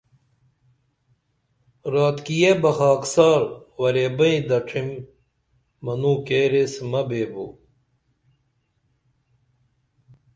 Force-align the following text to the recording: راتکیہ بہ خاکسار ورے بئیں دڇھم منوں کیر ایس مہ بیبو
راتکیہ 1.93 2.51
بہ 2.61 2.71
خاکسار 2.77 3.41
ورے 3.79 4.05
بئیں 4.17 4.41
دڇھم 4.49 4.87
منوں 5.83 6.17
کیر 6.27 6.51
ایس 6.57 6.73
مہ 6.91 7.01
بیبو 7.07 7.47